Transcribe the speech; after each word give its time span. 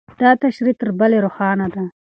دا 0.21 0.29
تشریح 0.43 0.75
تر 0.81 0.89
بلې 0.99 1.17
روښانه 1.25 1.67
ده. 1.73 1.83